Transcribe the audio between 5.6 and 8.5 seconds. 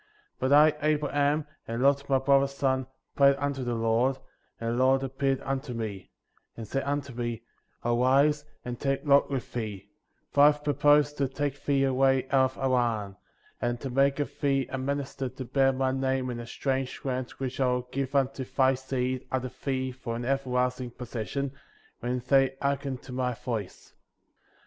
me, and said unto me:^ Arise,